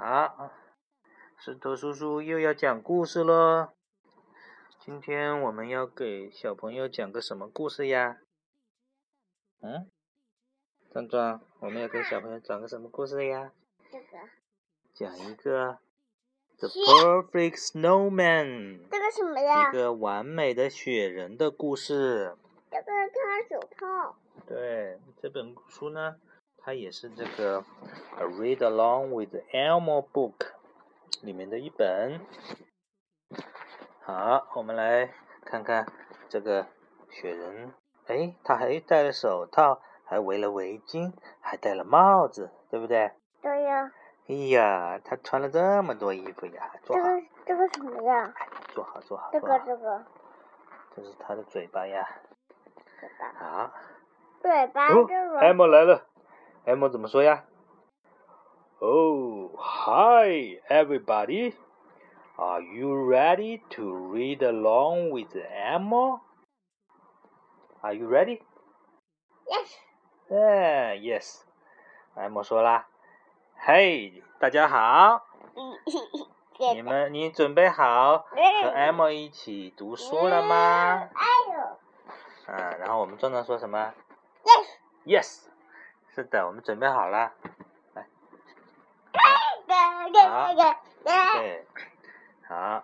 [0.00, 0.52] 好，
[1.36, 3.70] 石头叔叔又要讲故事喽。
[4.78, 8.18] 今天我们要给小朋友讲个什么故事呀？
[9.60, 9.90] 嗯，
[10.92, 13.50] 壮壮，我们要给小朋友讲个什么故事呀？
[13.90, 14.18] 这个。
[14.94, 15.80] 讲一个
[16.58, 18.88] The Perfect Snowman。
[18.88, 19.68] 这个什么呀？
[19.68, 22.36] 一个完美的雪人的故事。
[22.70, 24.16] 这个他手套。
[24.46, 26.20] 对，这本书呢，
[26.68, 27.62] 它也是这个
[28.18, 30.34] 《A Read Along with Elmo Book》
[31.22, 32.20] 里面的一本。
[34.02, 35.08] 好，我们来
[35.46, 35.86] 看看
[36.28, 36.66] 这个
[37.08, 37.72] 雪人。
[38.08, 43.12] 哎，他还戴了手套，还围了围巾，还戴了帽子，对不对？
[43.40, 43.90] 对呀。
[44.28, 46.70] 哎呀，他穿了这么多衣服呀！
[46.82, 48.34] 这个这个什么呀？
[48.74, 49.30] 坐好，坐好。
[49.32, 50.04] 这个这个。
[50.94, 52.06] 这是他的嘴巴呀。
[53.00, 53.32] 嘴巴。
[53.38, 53.72] 好。
[54.42, 54.88] 嘴巴。
[54.88, 55.06] 哦
[55.40, 56.06] ，M 来了
[56.65, 57.45] ，M 怎么说呀？
[58.79, 61.53] Oh, hi, everybody.
[62.35, 66.19] Are you ready to read along with Emma?
[67.81, 68.41] Are you ready?
[69.47, 69.77] Yes.
[70.29, 71.43] 哎，Yes.
[72.15, 72.87] M 说啦，
[73.55, 75.25] 嘿，大家好。
[76.73, 81.09] 你们，你准备好和 M 一起读书了吗？
[81.13, 82.53] 哎呦。
[82.53, 83.93] 啊，然后我们壮壮说什么？
[85.05, 85.46] Yes，
[86.18, 87.32] 是的，我们准备好了，
[87.94, 88.04] 来，
[90.28, 90.52] 好，
[91.04, 91.64] 对，
[92.44, 92.82] 好，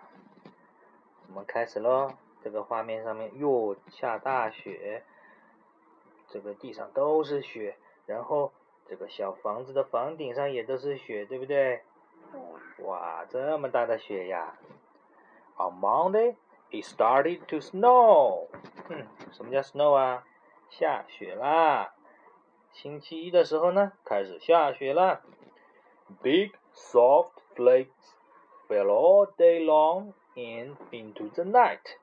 [1.27, 2.13] 我们开始喽。
[2.45, 5.03] 这个画面上面又下大雪，
[6.29, 7.77] 这个地上都是雪，
[8.07, 8.53] 然后
[8.89, 11.83] 这个小房子的房顶上也都是雪，对不对？
[12.85, 14.55] 哇，这么大的雪呀
[15.57, 16.37] ！On Monday,
[16.71, 18.47] it started to snow。
[18.91, 20.25] 嗯，什么叫 snow 啊？
[20.71, 21.94] 下雪啦！
[22.75, 25.23] 星期一的时候呢，开始下雪了。
[26.23, 28.17] Big soft flakes
[28.69, 31.97] fell all day long and into the night。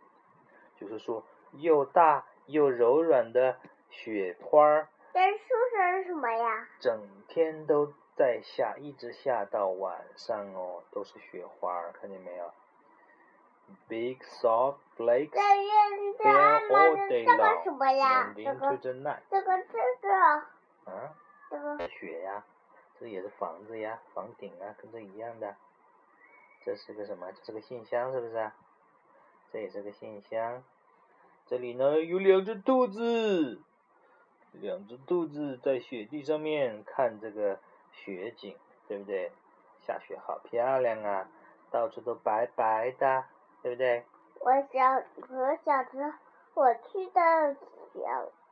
[0.79, 3.57] 就是说，又大又柔软的
[3.89, 4.87] 雪花儿。
[5.11, 5.39] 在树
[5.75, 6.69] 上是什么呀？
[6.79, 12.49] 整天都在下，一直下到晚上哦，都是雪花儿，看见没有
[13.89, 15.31] ？Big soft flakes
[16.17, 19.19] fell all day long and into the night。
[19.29, 20.45] 这个这个。
[20.85, 21.13] 啊，
[21.89, 22.43] 雪呀，
[22.99, 25.55] 这也是房子呀，房顶啊，跟这一样的。
[26.63, 27.31] 这是个什么？
[27.31, 28.55] 这是个信箱，是不是啊？
[29.51, 30.63] 这也是个信箱。
[31.47, 33.61] 这里呢有两只兔子，
[34.51, 37.59] 两只兔子在雪地上面看这个
[37.91, 38.55] 雪景，
[38.87, 39.31] 对不对？
[39.81, 41.27] 下雪好漂亮啊，
[41.71, 43.25] 到处都白白的，
[43.63, 44.05] 对不对？
[44.39, 46.13] 我想，我想着
[46.53, 48.07] 我去到雪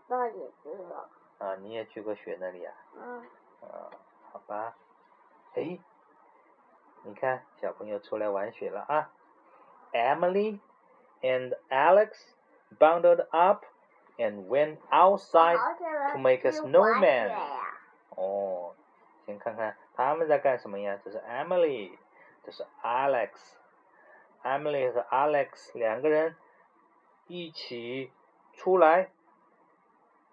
[0.07, 1.09] 那里去了。
[1.39, 2.73] 啊，你也去过雪那里啊？
[2.95, 3.21] 嗯。
[3.61, 3.89] 啊，
[4.31, 4.75] 好吧。
[5.55, 5.79] 哎，
[7.03, 9.11] 你看小朋友出来玩雪了啊
[9.91, 10.59] ！Emily
[11.21, 12.33] and Alex
[12.77, 13.65] bundled up
[14.17, 15.57] and went outside
[16.11, 17.35] to make a snowman。
[18.15, 18.75] 哦，
[19.25, 20.99] 先看看他们在干什么呀？
[21.03, 21.97] 这是 Emily，
[22.43, 23.55] 这是 Alex。
[24.43, 26.35] Emily 和 Alex 两个人
[27.27, 28.11] 一起
[28.53, 29.09] 出来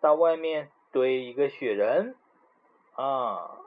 [0.00, 0.70] 到外面。
[0.91, 2.15] 堆一个雪人
[2.95, 3.57] 啊！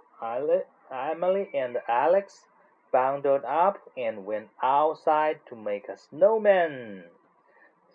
[0.91, 2.47] Emily and Alex
[2.93, 7.11] bundled up and went outside to make a snowman.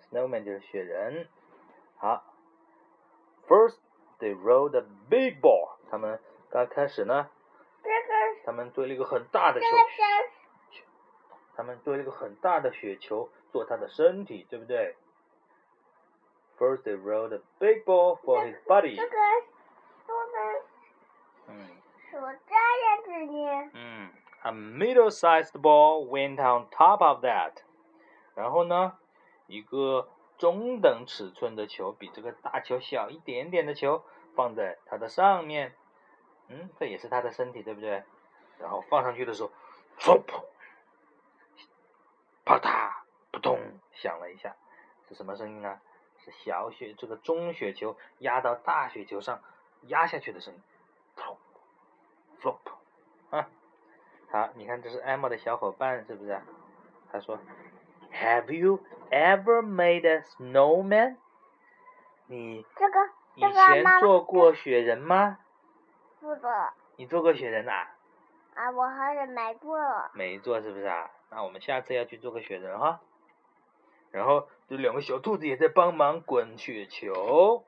[0.10, 1.28] Snowman 就是雪人。
[1.98, 2.24] 好，
[3.48, 3.78] First
[4.20, 5.78] they rolled a big ball。
[5.90, 6.20] 他们
[6.50, 7.30] 刚开始呢，
[8.46, 9.68] 他们堆了一个很大的球，
[11.56, 14.96] 他们堆了一个很大的雪球做他的身体，对不对
[16.59, 18.95] ？First, they rolled a big ball for his body.
[19.01, 19.17] 这个
[20.07, 20.63] 做的，
[21.49, 21.69] 嗯，
[22.11, 22.17] 是
[22.47, 23.71] 这样子呢。
[23.75, 24.11] 嗯
[24.43, 27.53] ，a middle-sized ball went on top of that.
[28.35, 28.99] 然后呢，
[29.47, 34.05] 一个中等尺寸的球，比这个大球小一点点的球
[34.35, 35.75] 放在它的上面。
[36.49, 38.03] 嗯，这也是它的身体，对不对？
[38.59, 39.51] 然后放上去的时候，
[39.99, 40.23] 嗖，
[42.45, 42.93] 啪嗒，
[43.33, 43.59] 扑通，
[43.93, 44.55] 响了一下，
[45.09, 45.81] 是什么声音呢？
[46.25, 49.41] 是小雪这个中雪球压到大雪球上
[49.83, 50.61] 压下去的声音
[52.41, 52.57] ，flop，
[53.31, 53.47] 啊，
[54.31, 56.41] 好，你看这是 Emma 的小伙伴是不是？
[57.13, 57.39] 他说
[58.13, 58.81] ，Have you
[59.11, 61.17] ever made a snowman？
[62.27, 62.99] 你这个
[63.35, 65.39] 以前做过雪人吗？
[66.21, 66.51] 不做。
[66.97, 67.87] 你做过雪人呐？
[68.55, 69.77] 啊，我好像没做。
[70.15, 71.11] 没做是不是啊？
[71.29, 73.01] 那我们下次要去做个雪人哈。
[74.15, 77.65] 然后这两个小兔子也在帮忙滚雪球，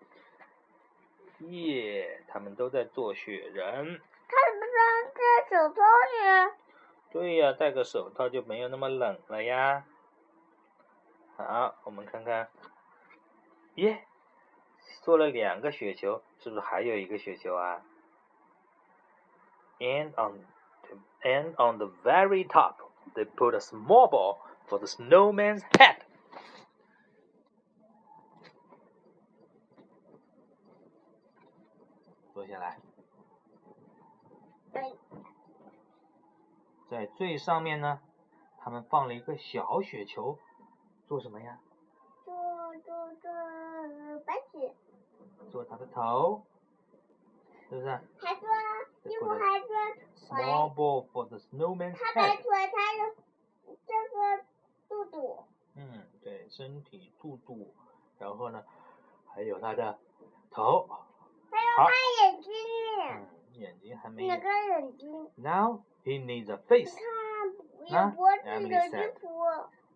[1.40, 2.22] 耶！
[2.28, 4.00] 他们都在做雪人。
[4.28, 4.64] 他怎么
[5.12, 5.20] 在
[5.50, 6.52] 手套里？
[7.10, 9.84] 对呀，戴个手套就没有那么冷了呀。
[11.36, 12.48] 好，我们看看，
[13.74, 14.04] 耶，
[15.02, 17.82] 做了两个雪球，是不是还有一个雪球啊
[19.80, 20.46] ？And on
[21.22, 22.76] and on the very top,
[23.16, 24.38] they put a small ball
[24.68, 25.96] for the snowman's head.
[32.46, 32.78] 坐下来，
[36.88, 38.00] 在最上面呢，
[38.58, 40.38] 他们放了一个小雪球，
[41.08, 41.58] 做什么呀？
[42.24, 42.32] 做
[42.84, 43.32] 做做
[44.24, 44.72] 白雪。
[45.50, 46.44] 做他的头，
[47.68, 47.88] 是不是？
[48.20, 48.48] 还做，
[49.02, 49.74] 衣服还做。
[50.28, 52.14] Small ball for the snowman's head。
[52.14, 52.60] 他摆出他
[52.94, 53.12] 的
[53.84, 54.44] 这个
[54.88, 55.42] 肚肚。
[55.74, 57.74] 嗯，对，身体、肚肚，
[58.20, 58.64] 然后呢，
[59.26, 59.98] 还有他的
[60.52, 60.88] 头。
[61.56, 61.90] 还有他
[62.22, 62.52] 眼睛。
[63.00, 64.26] 嗯，眼睛还没。
[64.26, 66.94] 哪个眼睛？Now he needs a face。
[67.82, 69.28] 你看，有脖子的衣服。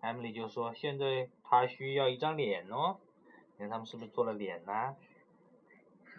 [0.01, 2.97] Emily 就说：“现在他需要一张脸哦。
[3.57, 4.73] 你看他们是不是做了脸呢？”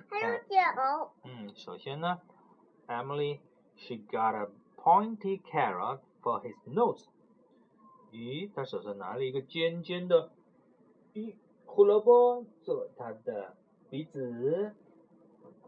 [0.08, 1.14] 还有脚。
[1.24, 2.20] 嗯，首先呢
[2.88, 3.40] ，Emily
[3.76, 7.06] she got a pointy carrot for his nose。
[8.12, 10.32] 咦，他手上拿了一个尖尖的，
[11.14, 11.36] 咦，
[11.66, 13.56] 胡萝卜做他的
[13.90, 14.76] 鼻子。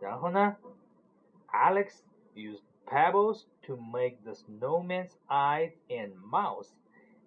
[0.02, 0.56] 然后呢，
[1.48, 2.02] Alex
[2.34, 6.68] used pebbles to make the snowman's eyes and mouth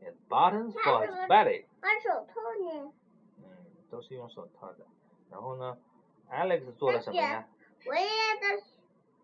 [0.01, 1.65] and buttons for his belly。
[1.81, 2.93] 拿手套呢？
[3.37, 3.45] 嗯，
[3.89, 4.85] 都是用手套的。
[5.29, 5.77] 然后呢？
[6.29, 7.45] Alex 做了什么呀？
[7.85, 8.07] 我也
[8.39, 8.63] 的，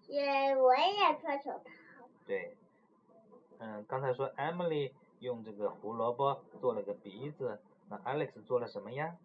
[0.07, 1.63] 也我也穿手套。
[2.25, 2.57] 对，
[3.59, 9.15] 嗯，刚才说 Emily 用这个胡萝卜做了个鼻子，那 Alex 做了什么呀？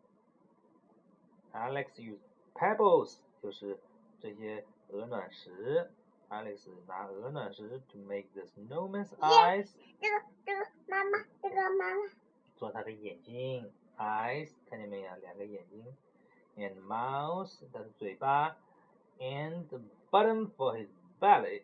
[1.53, 2.21] Alex used
[2.55, 3.81] pebbles，就是
[4.20, 5.92] 这些鹅卵石。
[6.30, 9.70] Alex 拿鹅卵石 to make the snowman's eyes。
[10.02, 12.12] 这个这个妈妈，这个妈妈。
[12.56, 15.16] 做他的眼睛，eyes，看见没有？
[15.18, 15.86] 两个眼睛。
[16.58, 18.58] and mouth 他的嘴巴
[19.20, 19.80] ，and the
[20.10, 20.90] button for his
[21.20, 21.62] belly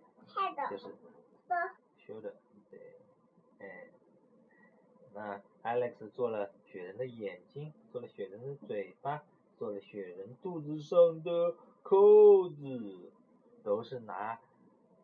[0.70, 0.88] 就是
[2.00, 2.34] ，shoulder，
[2.70, 3.00] 对，
[3.58, 3.88] 哎，
[5.14, 9.24] 那 Alex 做了雪人的眼睛，做了雪人的嘴巴，
[9.58, 13.12] 做了雪人肚子上的扣子，
[13.64, 14.40] 都是拿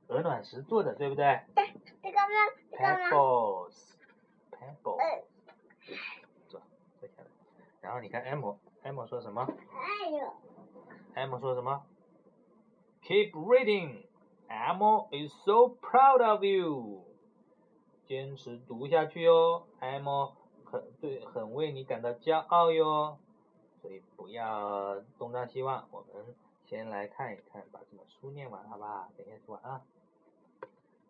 [0.07, 1.41] 鹅卵石做的，对不对？
[1.53, 1.71] 对，
[2.01, 2.23] 这个呢
[2.71, 5.21] ？Pebbles，pebbles，
[6.47, 6.59] 坐，
[6.99, 7.25] 坐下来，
[7.81, 8.55] 然后你看 M。
[8.81, 9.41] M 说什么？
[9.43, 10.33] 哎呦。
[11.15, 11.85] M 说什么
[13.03, 14.05] ？Keep reading.
[14.47, 14.81] M
[15.11, 17.03] is so proud of you.
[18.05, 20.07] 坚持读下去哦，M
[20.63, 23.19] 很对，很为你感到骄傲哟。
[23.81, 26.33] 所以不要东张西望，我们
[26.69, 29.09] 先来看一看，把这本书念完，好吧？
[29.17, 29.81] 等一下说啊。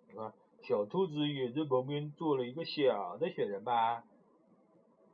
[0.08, 0.32] 你看，
[0.64, 4.06] 小兔子也在旁边做了一个小的雪人吧？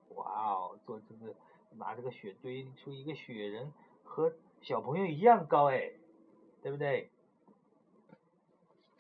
[0.10, 1.34] 哇哦，做这个。
[1.78, 3.74] 拿这个雪堆出一个雪人，
[4.06, 4.32] 和
[4.62, 5.92] 小朋友一样高哎，
[6.62, 7.10] 对不对？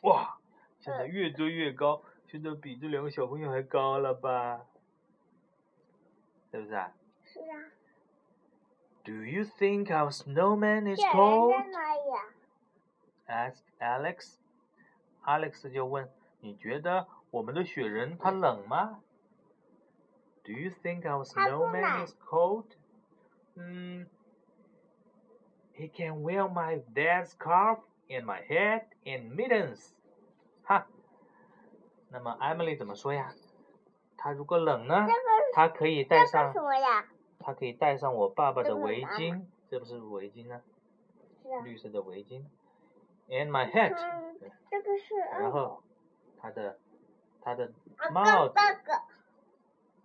[0.01, 0.38] 哇，
[0.81, 4.65] 现在越堆越高，现在比这两个小朋友还高了吧？
[6.51, 6.92] 是不是啊？
[7.24, 7.71] 是啊。
[9.05, 11.55] Do you think our snowman is cold?
[13.28, 14.38] Asked Alex.
[15.26, 19.00] Alex 就问：“你觉得我们的雪人他冷吗？”
[20.44, 22.67] Do you think our snowman is cold?
[23.55, 24.06] Hmm.
[25.74, 29.93] He can wear my dad's scarf and my hat and mittens.
[30.65, 30.86] 哈，
[32.10, 33.32] 那么 Emily 怎么说呀？
[34.17, 35.06] 他如果冷呢？
[35.55, 36.53] 他可以戴上。
[36.53, 37.05] 什么呀？
[37.45, 40.64] 他可以戴上我爸爸的围巾，这不是围巾呢？
[41.44, 41.61] 啊。
[41.64, 42.44] 绿色的围巾。
[43.30, 43.94] And my hat。
[44.71, 45.16] 这个是。
[45.16, 45.83] 然后，
[46.40, 46.80] 他的
[47.42, 47.71] 他的
[48.11, 48.56] 帽子。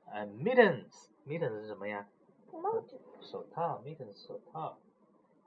[0.04, 2.06] 呃，mittens，mittens 是什么呀？
[2.52, 3.00] 帽子。
[3.22, 4.76] 手套，mittens 手套。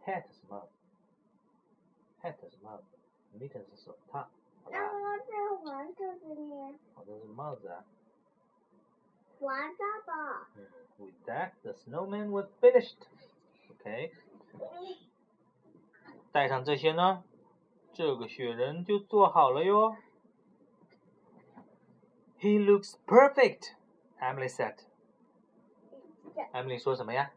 [0.03, 0.69] hat 是帽子。
[2.23, 2.85] hat 是帽子
[3.37, 4.27] ，mittens 是手套。
[4.71, 6.79] 那么这黄色的呢？
[6.95, 7.85] 好像是帽子啊。
[9.38, 10.46] 黄色的。
[10.56, 10.66] 嗯，
[10.98, 13.06] With that, the snowman was finished.
[13.70, 14.12] OK。
[16.32, 17.24] 带上这些呢，
[17.92, 19.96] 这个雪人就做好了哟。
[22.40, 23.74] He looks perfect.
[24.20, 24.76] Emily said.
[26.52, 27.32] Emily 说什么呀？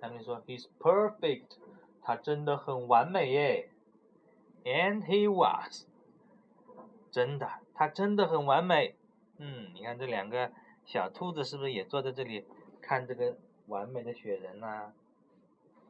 [0.00, 1.58] Emily 说，He's perfect，
[2.02, 3.70] 他真的很完美耶。
[4.64, 5.86] And he was，
[7.10, 8.96] 真的，他真的很完美。
[9.36, 10.50] 嗯，你看这两个
[10.89, 12.47] 小兔子是不是也坐在这里
[12.81, 14.91] 看这个完美的雪人呢？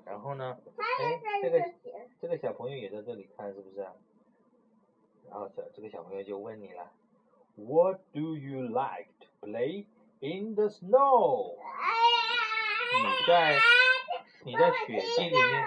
[0.04, 1.74] 然后呢，哎，这个
[2.20, 3.78] 这个小朋友也在这里看，是不是？
[5.30, 6.92] 然后小这个小朋友就问你了
[7.56, 9.86] What do you like to play
[10.20, 11.56] in the snow？
[12.92, 13.58] 你在
[14.44, 15.66] 你在雪地里面，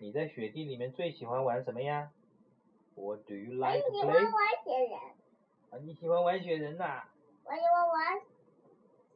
[0.00, 2.10] 你在雪地里面最喜欢玩什么呀
[2.94, 4.06] ？What do you like to play？
[4.06, 4.24] 玩
[4.64, 4.98] 雪人，
[5.68, 7.02] 啊，你喜欢玩雪人呐、
[7.44, 8.22] 我喜欢玩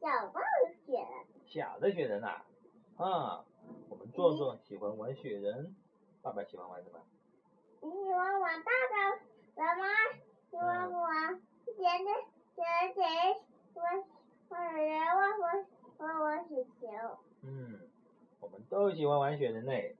[0.05, 0.43] 小棒
[0.85, 1.07] 雪人。
[1.47, 2.43] 小的雪人呐、
[2.97, 3.43] 啊？
[3.89, 5.75] 我们壮壮喜欢玩雪人，
[6.21, 6.99] 爸爸喜欢玩什么？
[7.81, 9.19] 你喜欢玩大的
[9.55, 9.87] 妈妈？
[10.51, 12.11] 喜欢玩甜的
[12.53, 13.03] 甜甜
[13.73, 14.03] 玩
[14.49, 15.65] 玩人玩玩
[15.97, 16.87] 玩玩雪球。
[17.41, 17.79] 嗯，
[18.39, 19.95] 我们都喜欢玩雪人嘞。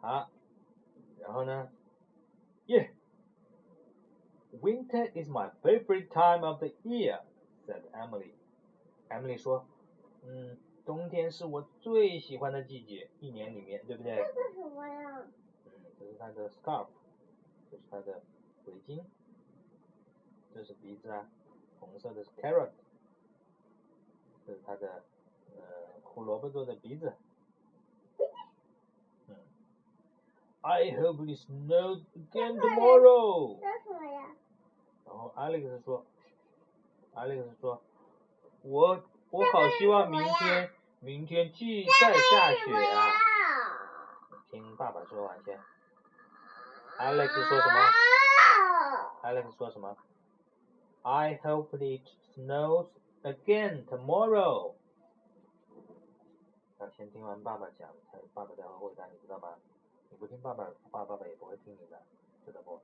[0.00, 0.28] 好，
[1.20, 1.70] 然后呢
[2.66, 2.90] ？Yeah。
[4.60, 7.20] Winter is my favorite time of the year,"
[7.64, 8.32] said Emily.
[9.08, 9.64] Emily 说
[10.24, 14.16] ：“嗯，冬天是我最喜欢的季节，一年里面，对不对？
[14.16, 15.22] 这是什么呀？
[15.66, 16.88] 嗯，这是她的 scarf，
[17.70, 18.22] 这是她的
[18.66, 19.04] 围巾，
[20.54, 21.28] 这是鼻子啊，
[21.80, 22.70] 红色的是 carrot，
[24.46, 25.04] 这是她的
[25.56, 25.62] 呃
[26.02, 27.14] 胡萝卜做的鼻子。
[29.28, 29.36] 嗯
[30.62, 33.60] ，I hope it snows again tomorrow。
[33.60, 34.36] 这是什么呀？
[35.04, 36.04] 然后 Alex 说
[37.14, 37.80] ，Alex 说，
[38.68, 42.98] 我我好希望明天明天继再下雪啊！
[43.00, 44.42] 啊！
[44.50, 45.56] 听爸爸说完先。
[46.98, 47.80] Alex 说什么
[49.22, 49.96] ？Alex 说什么
[51.02, 52.88] ？I hope it snows
[53.22, 54.74] again tomorrow。
[56.80, 59.54] 要先听完爸爸讲，才爸爸才会回答，你知道吗？
[60.10, 62.02] 你不听爸爸，话爸爸也不会听你的，
[62.44, 62.80] 知道不？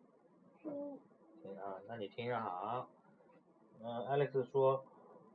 [0.62, 0.96] 嗯
[1.42, 2.88] 听啊，那你听着好。
[3.82, 4.84] 嗯，Alex 说，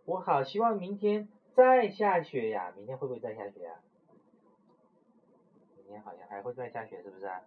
[0.08, 2.72] 我好希望明天再下雪呀！
[2.78, 3.74] 明天会不会再下雪呀？
[5.76, 7.42] 明天好像还会再下雪，是不是啊？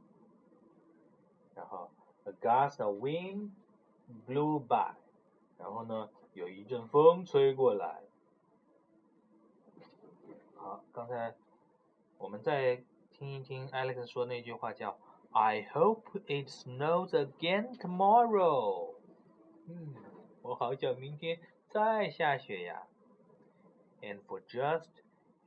[1.55, 1.91] 然后
[2.25, 3.53] ，a gust of wind
[4.29, 4.95] blew by，
[5.59, 8.03] 然后呢，有一阵风吹过来。
[10.55, 11.35] 好，刚才
[12.19, 12.83] 我们再
[13.15, 14.99] 听一听 Alex 说那句话叫
[15.31, 18.97] I hope it snows again tomorrow。
[19.67, 19.95] 嗯，
[20.43, 22.84] 我好想明天再下雪呀。
[24.02, 24.90] And for just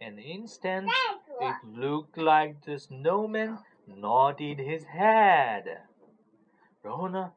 [0.00, 0.88] an instant,
[1.38, 5.82] 再 it 说， looked like the snowman nodded his head。
[6.82, 7.32] 然后呢，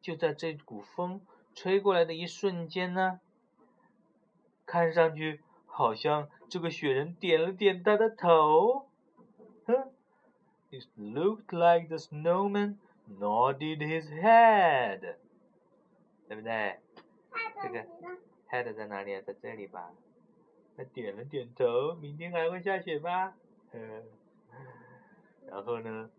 [0.00, 1.20] 就在这股风
[1.54, 3.20] 吹过来的一瞬间呢，
[4.66, 8.88] 看上去好像这个雪人点了点他的头。
[9.66, 9.90] 哼，
[10.70, 12.76] It looked like the snowman
[13.06, 15.16] nodded his head，
[16.28, 16.78] 对不对
[17.61, 17.85] 这个
[18.49, 19.21] ？head 在哪里啊？
[19.25, 19.91] 在这里吧。
[20.75, 23.33] 他点了点头，明天还会下雪吧？
[23.71, 24.03] 嗯。
[25.49, 26.09] 然后呢，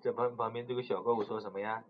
[0.00, 1.84] 这旁旁边这个小怪物说什么呀？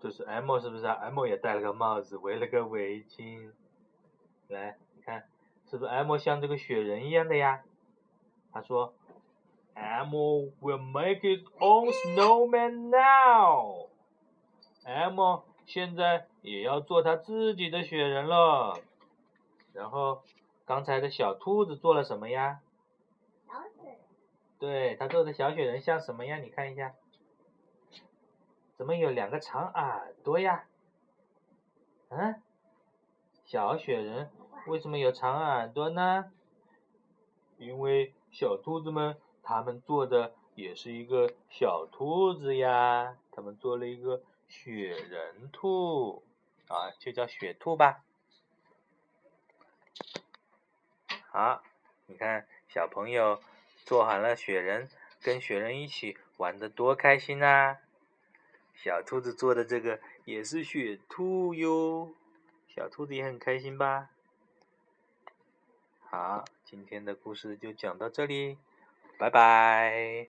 [0.00, 3.52] 就是 M 是不是啊？M 也戴了个帽子，围了个围巾。
[4.48, 5.24] 来，你看，
[5.70, 7.62] 是不是 M 像这个雪人一样的呀？
[8.50, 8.94] 他说
[9.74, 13.88] ，M will make its own snowman now。
[14.84, 18.78] M 现在也要做他自己的雪人了。
[19.72, 20.22] 然后，
[20.64, 22.60] 刚才的小兔子做了什么呀？
[23.46, 23.98] 小雪
[24.58, 26.38] 对，他做的小雪人像什么呀？
[26.38, 26.94] 你看一下，
[28.76, 30.64] 怎么有两个长耳朵呀？
[32.08, 32.42] 嗯，
[33.44, 34.30] 小雪人
[34.66, 36.32] 为什么有长耳朵呢？
[37.58, 46.22] 因为小兔子们他们做的也是一个小兔子呀，他们做了一个雪人兔
[46.70, 48.04] 啊，就叫雪兔吧。
[51.32, 51.62] 好，
[52.06, 53.42] 你看小朋友
[53.84, 54.88] 做好了雪人，
[55.20, 57.78] 跟雪人一起玩的多开心啊！
[58.74, 62.14] 小兔子做的这个也是雪兔哟，
[62.68, 64.10] 小兔子也很开心吧？
[66.08, 68.58] 好，今天的故事就讲到这里，
[69.18, 70.14] 拜拜。